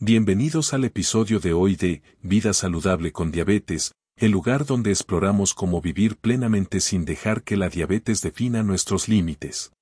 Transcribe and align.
Bienvenidos 0.00 0.74
al 0.74 0.84
episodio 0.84 1.40
de 1.40 1.52
hoy 1.52 1.74
de 1.74 2.02
Vida 2.22 2.52
Saludable 2.52 3.10
con 3.10 3.32
Diabetes, 3.32 3.90
el 4.16 4.30
lugar 4.30 4.64
donde 4.64 4.92
exploramos 4.92 5.54
cómo 5.54 5.80
vivir 5.80 6.18
plenamente 6.18 6.78
sin 6.78 7.04
dejar 7.04 7.42
que 7.42 7.56
la 7.56 7.68
diabetes 7.68 8.20
defina 8.20 8.62
nuestros 8.62 9.08
límites. 9.08 9.72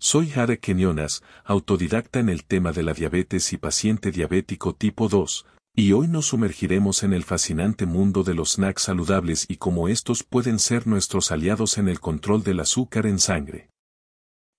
Soy 0.00 0.30
Jare 0.30 0.58
Kenyonas, 0.58 1.22
autodidacta 1.44 2.18
en 2.18 2.28
el 2.28 2.44
tema 2.44 2.72
de 2.72 2.82
la 2.82 2.92
diabetes 2.92 3.52
y 3.52 3.56
paciente 3.56 4.10
diabético 4.10 4.74
tipo 4.74 5.08
2, 5.08 5.46
y 5.76 5.92
hoy 5.92 6.08
nos 6.08 6.26
sumergiremos 6.26 7.04
en 7.04 7.12
el 7.12 7.22
fascinante 7.22 7.86
mundo 7.86 8.24
de 8.24 8.34
los 8.34 8.54
snacks 8.54 8.82
saludables 8.82 9.46
y 9.48 9.58
cómo 9.58 9.86
estos 9.86 10.24
pueden 10.24 10.58
ser 10.58 10.88
nuestros 10.88 11.30
aliados 11.30 11.78
en 11.78 11.88
el 11.88 12.00
control 12.00 12.42
del 12.42 12.58
azúcar 12.58 13.06
en 13.06 13.20
sangre. 13.20 13.70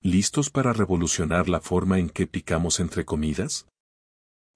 ¿Listos 0.01 0.49
para 0.49 0.71
revolucionar 0.71 1.49
la 1.49 1.59
forma 1.59 1.99
en 1.99 2.09
que 2.09 2.25
picamos 2.25 2.79
entre 2.79 3.03
comidas? 3.03 3.67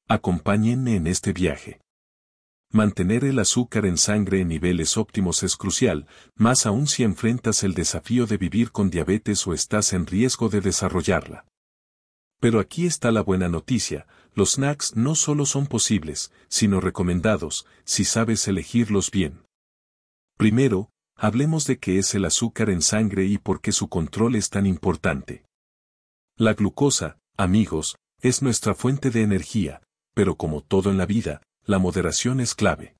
Acompáñenme 0.08 0.98
en 0.98 1.08
este 1.08 1.34
viaje. 1.34 1.82
Mantener 2.72 3.23
el 3.23 3.40
azúcar 3.40 3.88
en 3.88 3.98
sangre 3.98 4.41
en 4.41 4.49
niveles 4.49 4.98
óptimos 4.98 5.41
es 5.41 5.55
crucial, 5.55 6.05
más 6.35 6.68
aún 6.68 6.85
si 6.85 7.02
enfrentas 7.02 7.63
el 7.63 7.74
desafío 7.74 8.27
de 8.27 8.38
vivir 8.38 8.71
con 8.71 8.91
diabetes 8.91 9.48
o 9.48 9.54
estás 9.54 9.94
en 9.94 10.05
riesgo 10.05 10.49
de 10.49 10.62
desarrollarla. 10.62 11.46
Pero 12.40 12.60
aquí 12.60 12.85
está 12.85 13.12
la 13.12 13.21
buena 13.21 13.49
noticia, 13.49 14.05
los 14.35 14.54
snacks 14.54 14.96
no 14.96 15.16
solo 15.16 15.48
son 15.48 15.66
posibles, 15.66 16.32
sino 16.49 16.82
recomendados, 16.82 17.66
si 17.84 18.05
sabes 18.05 18.48
elegirlos 18.48 19.10
bien. 19.10 19.44
Primero, 20.38 20.91
hablemos 21.16 21.66
de 21.66 21.79
qué 21.79 21.98
es 21.98 22.13
el 22.13 22.26
azúcar 22.26 22.70
en 22.70 22.84
sangre 22.84 23.26
y 23.26 23.40
por 23.40 23.60
qué 23.60 23.72
su 23.72 23.90
control 23.90 24.35
es 24.35 24.51
tan 24.51 24.68
importante. 24.68 25.46
La 26.38 26.54
glucosa, 26.54 27.18
amigos, 27.38 27.96
es 28.22 28.44
nuestra 28.44 28.76
fuente 28.76 29.10
de 29.10 29.24
energía, 29.24 29.82
pero 30.16 30.35
como 30.35 30.62
todo 30.62 30.90
en 30.90 30.98
la 30.98 31.05
vida, 31.05 31.44
la 31.66 31.77
moderación 31.77 32.40
es 32.40 32.55
clave. 32.55 32.96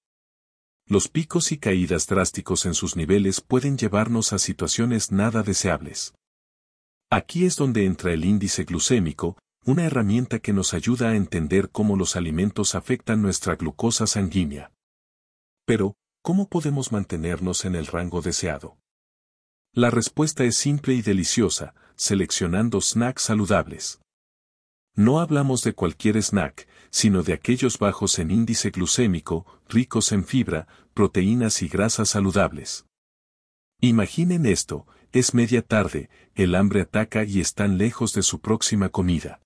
Los 0.86 1.08
picos 1.08 1.52
y 1.52 1.58
caídas 1.58 2.06
drásticos 2.06 2.68
en 2.68 2.76
sus 2.76 2.96
niveles 2.96 3.42
pueden 3.42 3.78
llevarnos 3.78 4.34
a 4.34 4.38
situaciones 4.38 5.12
nada 5.12 5.42
deseables. 5.42 6.14
Aquí 7.10 7.46
es 7.46 7.56
donde 7.56 7.86
entra 7.86 8.14
el 8.14 8.26
índice 8.26 8.66
glucémico, 8.66 9.38
una 9.66 9.86
herramienta 9.86 10.40
que 10.40 10.54
nos 10.54 10.76
ayuda 10.76 11.10
a 11.10 11.16
entender 11.16 11.72
cómo 11.72 11.96
los 11.96 12.16
alimentos 12.16 12.76
afectan 12.76 13.22
nuestra 13.22 13.56
glucosa 13.56 14.06
sanguínea. 14.06 14.72
Pero, 15.66 15.96
¿cómo 16.22 16.50
podemos 16.50 16.92
mantenernos 16.92 17.66
en 17.66 17.76
el 17.76 17.88
rango 17.88 18.22
deseado? 18.22 18.78
La 19.74 19.90
respuesta 19.90 20.44
es 20.44 20.58
simple 20.58 20.94
y 20.94 21.02
deliciosa, 21.02 21.74
seleccionando 21.96 22.82
snacks 22.82 23.24
saludables. 23.24 24.02
No 24.96 25.20
hablamos 25.20 25.62
de 25.64 25.74
cualquier 25.74 26.18
snack, 26.22 26.68
sino 26.96 27.24
de 27.24 27.34
aquellos 27.34 27.78
bajos 27.78 28.20
en 28.20 28.32
índice 28.32 28.70
glucémico, 28.70 29.46
ricos 29.68 30.14
en 30.14 30.24
fibra, 30.24 30.66
proteínas 30.94 31.62
y 31.62 31.68
grasas 31.68 32.08
saludables. 32.08 32.86
Imaginen 33.82 34.46
esto, 34.46 34.88
es 35.12 35.34
media 35.34 35.62
tarde, 35.62 36.10
el 36.36 36.56
hambre 36.56 36.80
ataca 36.80 37.26
y 37.26 37.42
están 37.42 37.78
lejos 37.78 38.14
de 38.14 38.24
su 38.24 38.40
próxima 38.40 38.88
comida. 38.88 39.42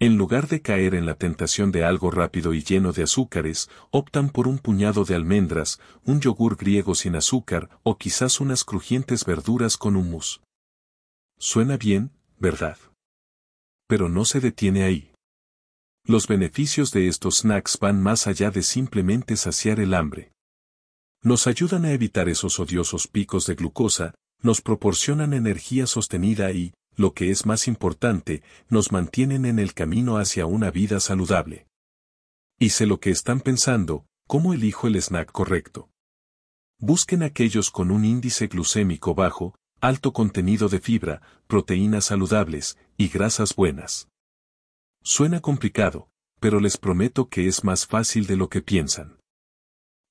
En 0.00 0.16
lugar 0.16 0.48
de 0.48 0.60
caer 0.60 0.96
en 0.96 1.06
la 1.06 1.14
tentación 1.14 1.70
de 1.70 1.84
algo 1.84 2.10
rápido 2.10 2.52
y 2.52 2.64
lleno 2.64 2.92
de 2.92 3.04
azúcares, 3.04 3.70
optan 3.92 4.28
por 4.28 4.48
un 4.48 4.58
puñado 4.58 5.04
de 5.04 5.14
almendras, 5.14 5.78
un 6.02 6.20
yogur 6.20 6.56
griego 6.56 6.96
sin 6.96 7.14
azúcar 7.14 7.70
o 7.84 7.98
quizás 7.98 8.40
unas 8.40 8.64
crujientes 8.64 9.24
verduras 9.24 9.76
con 9.76 9.94
hummus. 9.94 10.40
Suena 11.38 11.76
bien, 11.76 12.10
¿verdad? 12.40 12.78
pero 13.88 14.10
no 14.10 14.24
se 14.26 14.38
detiene 14.38 14.84
ahí. 14.84 15.07
Los 16.08 16.26
beneficios 16.26 16.90
de 16.90 17.06
estos 17.06 17.40
snacks 17.40 17.78
van 17.78 18.02
más 18.02 18.26
allá 18.26 18.50
de 18.50 18.62
simplemente 18.62 19.36
saciar 19.36 19.78
el 19.78 19.92
hambre. 19.92 20.32
Nos 21.22 21.46
ayudan 21.46 21.84
a 21.84 21.92
evitar 21.92 22.30
esos 22.30 22.58
odiosos 22.58 23.06
picos 23.08 23.46
de 23.46 23.56
glucosa, 23.56 24.14
nos 24.40 24.62
proporcionan 24.62 25.34
energía 25.34 25.86
sostenida 25.86 26.50
y, 26.50 26.72
lo 26.96 27.12
que 27.12 27.30
es 27.30 27.44
más 27.44 27.68
importante, 27.68 28.42
nos 28.70 28.90
mantienen 28.90 29.44
en 29.44 29.58
el 29.58 29.74
camino 29.74 30.16
hacia 30.16 30.46
una 30.46 30.70
vida 30.70 30.98
saludable. 31.00 31.66
Y 32.58 32.70
sé 32.70 32.86
lo 32.86 33.00
que 33.00 33.10
están 33.10 33.42
pensando, 33.42 34.06
¿cómo 34.26 34.54
elijo 34.54 34.86
el 34.86 34.96
snack 34.96 35.30
correcto? 35.30 35.90
Busquen 36.78 37.22
aquellos 37.22 37.70
con 37.70 37.90
un 37.90 38.06
índice 38.06 38.46
glucémico 38.46 39.14
bajo, 39.14 39.56
alto 39.78 40.14
contenido 40.14 40.70
de 40.70 40.80
fibra, 40.80 41.20
proteínas 41.46 42.06
saludables 42.06 42.78
y 42.96 43.08
grasas 43.08 43.54
buenas. 43.54 44.08
Suena 45.10 45.40
complicado, 45.40 46.10
pero 46.38 46.60
les 46.60 46.76
prometo 46.76 47.30
que 47.30 47.46
es 47.48 47.64
más 47.64 47.86
fácil 47.86 48.26
de 48.26 48.36
lo 48.36 48.50
que 48.50 48.60
piensan. 48.60 49.16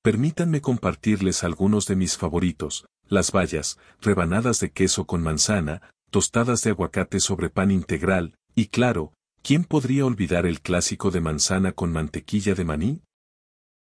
Permítanme 0.02 0.60
compartirles 0.60 1.44
algunos 1.44 1.86
de 1.86 1.94
mis 1.94 2.16
favoritos, 2.16 2.84
las 3.06 3.30
bayas, 3.30 3.78
rebanadas 4.00 4.58
de 4.58 4.72
queso 4.72 5.06
con 5.06 5.22
manzana, 5.22 5.82
tostadas 6.10 6.62
de 6.62 6.70
aguacate 6.70 7.20
sobre 7.20 7.48
pan 7.48 7.70
integral, 7.70 8.34
y 8.56 8.66
claro, 8.66 9.12
¿quién 9.42 9.62
podría 9.62 10.04
olvidar 10.04 10.46
el 10.46 10.60
clásico 10.60 11.12
de 11.12 11.20
manzana 11.20 11.70
con 11.70 11.92
mantequilla 11.92 12.56
de 12.56 12.64
maní? 12.64 13.02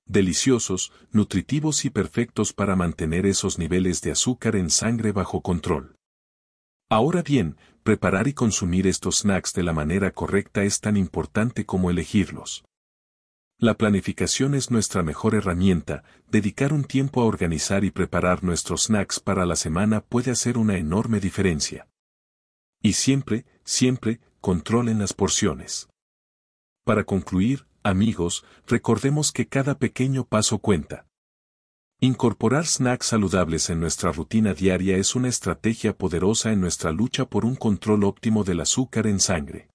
deliciosos, 0.07 0.93
nutritivos 1.11 1.85
y 1.85 1.91
perfectos 1.91 2.53
para 2.53 2.77
mantener 2.77 3.27
esos 3.27 3.59
niveles 3.59 4.01
de 4.01 4.13
azúcar 4.13 4.55
en 4.55 4.71
sangre 4.71 5.11
bajo 5.11 5.41
control. 5.41 5.97
Ahora 6.89 7.23
bien, 7.23 7.57
preparar 7.83 8.29
y 8.29 8.35
consumir 8.35 8.87
estos 8.87 9.21
snacks 9.21 9.53
de 9.53 9.63
la 9.63 9.73
manera 9.73 10.13
correcta 10.13 10.63
es 10.65 10.81
tan 10.81 10.97
importante 10.97 11.65
como 11.65 11.91
elegirlos. 11.91 12.65
La 13.59 13.75
planificación 13.75 14.55
es 14.55 14.71
nuestra 14.71 15.03
mejor 15.03 15.35
herramienta, 15.35 16.03
dedicar 16.31 16.73
un 16.73 16.85
tiempo 16.85 17.21
a 17.21 17.27
organizar 17.27 17.85
y 17.85 17.91
preparar 17.91 18.43
nuestros 18.43 18.85
snacks 18.85 19.21
para 19.21 19.45
la 19.45 19.55
semana 19.55 20.01
puede 20.01 20.31
hacer 20.31 20.57
una 20.57 20.79
enorme 20.79 21.21
diferencia. 21.21 21.87
Y 22.81 22.95
siempre, 22.95 23.45
siempre, 23.65 24.21
controlen 24.41 24.99
las 24.99 25.13
porciones. 25.13 25.91
Para 26.85 27.05
concluir, 27.05 27.67
amigos, 27.83 28.47
recordemos 28.67 29.31
que 29.31 29.47
cada 29.47 29.79
pequeño 29.79 30.25
paso 30.25 30.59
cuenta. 30.59 31.10
Incorporar 32.03 32.67
snacks 32.67 33.09
saludables 33.09 33.69
en 33.69 33.79
nuestra 33.79 34.11
rutina 34.11 34.55
diaria 34.55 34.97
es 34.97 35.15
una 35.15 35.29
estrategia 35.29 35.95
poderosa 35.95 36.51
en 36.51 36.59
nuestra 36.59 36.93
lucha 36.93 37.27
por 37.27 37.45
un 37.45 37.57
control 37.57 38.05
óptimo 38.05 38.43
del 38.43 38.61
azúcar 38.61 39.07
en 39.07 39.21
sangre. 39.21 39.69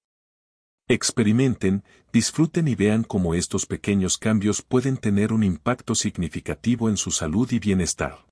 Experimenten, 0.87 1.83
disfruten 2.11 2.67
y 2.67 2.73
vean 2.73 3.03
cómo 3.03 3.35
estos 3.35 3.67
pequeños 3.67 4.17
cambios 4.17 4.63
pueden 4.63 4.97
tener 4.97 5.33
un 5.33 5.43
impacto 5.43 5.93
significativo 5.93 6.89
en 6.89 6.97
su 6.97 7.11
salud 7.11 7.51
y 7.51 7.59
bienestar. 7.59 8.25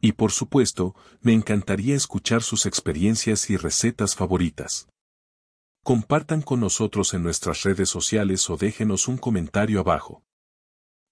Y 0.00 0.12
por 0.12 0.32
supuesto, 0.32 0.94
me 1.20 1.32
encantaría 1.32 1.94
escuchar 1.94 2.42
sus 2.42 2.66
experiencias 2.66 3.48
y 3.50 3.56
recetas 3.56 4.14
favoritas. 4.14 4.88
Compartan 5.82 6.42
con 6.42 6.60
nosotros 6.60 7.14
en 7.14 7.22
nuestras 7.22 7.62
redes 7.62 7.88
sociales 7.88 8.50
o 8.50 8.56
déjenos 8.56 9.08
un 9.08 9.16
comentario 9.18 9.80
abajo. 9.80 10.22